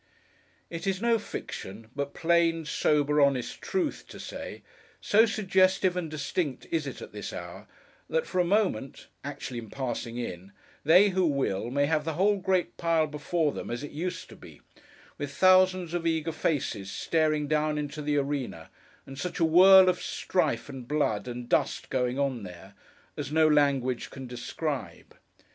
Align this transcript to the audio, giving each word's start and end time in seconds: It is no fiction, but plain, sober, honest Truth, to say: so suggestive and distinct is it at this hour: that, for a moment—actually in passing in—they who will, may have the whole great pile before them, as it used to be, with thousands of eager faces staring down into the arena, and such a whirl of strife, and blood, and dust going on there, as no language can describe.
It 0.71 0.87
is 0.87 0.99
no 0.99 1.19
fiction, 1.19 1.91
but 1.95 2.15
plain, 2.15 2.65
sober, 2.65 3.21
honest 3.21 3.61
Truth, 3.61 4.05
to 4.07 4.19
say: 4.19 4.63
so 4.99 5.27
suggestive 5.27 5.95
and 5.95 6.09
distinct 6.09 6.65
is 6.71 6.87
it 6.87 7.03
at 7.03 7.11
this 7.11 7.31
hour: 7.31 7.67
that, 8.09 8.25
for 8.25 8.41
a 8.41 8.43
moment—actually 8.43 9.59
in 9.59 9.69
passing 9.69 10.17
in—they 10.17 11.09
who 11.09 11.27
will, 11.27 11.69
may 11.69 11.85
have 11.85 12.03
the 12.03 12.13
whole 12.15 12.37
great 12.39 12.77
pile 12.77 13.05
before 13.05 13.51
them, 13.51 13.69
as 13.69 13.83
it 13.83 13.91
used 13.91 14.27
to 14.29 14.35
be, 14.35 14.61
with 15.19 15.31
thousands 15.31 15.93
of 15.93 16.07
eager 16.07 16.31
faces 16.31 16.89
staring 16.89 17.47
down 17.47 17.77
into 17.77 18.01
the 18.01 18.17
arena, 18.17 18.71
and 19.05 19.19
such 19.19 19.39
a 19.39 19.45
whirl 19.45 19.87
of 19.87 20.01
strife, 20.01 20.67
and 20.67 20.87
blood, 20.87 21.27
and 21.27 21.47
dust 21.47 21.91
going 21.91 22.17
on 22.17 22.41
there, 22.41 22.73
as 23.15 23.31
no 23.31 23.47
language 23.47 24.09
can 24.09 24.25
describe. 24.25 25.13